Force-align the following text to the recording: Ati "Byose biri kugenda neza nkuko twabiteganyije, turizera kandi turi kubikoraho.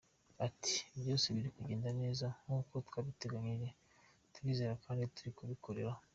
Ati 0.47 0.75
"Byose 1.01 1.25
biri 1.35 1.49
kugenda 1.57 1.89
neza 2.01 2.25
nkuko 2.43 2.73
twabiteganyije, 2.87 3.67
turizera 4.33 4.73
kandi 4.83 5.11
turi 5.15 5.31
kubikoraho. 5.37 5.99